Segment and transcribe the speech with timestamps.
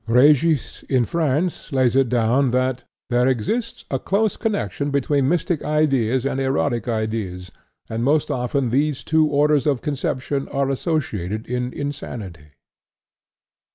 [0.09, 6.25] "Régis, in France, lays it down that "there exists a close connection between mystic ideas
[6.25, 7.51] and erotic ideas,
[7.87, 12.47] and most often these two orders of conception are associated in insanity."